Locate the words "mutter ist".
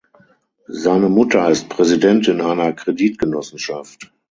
1.09-1.69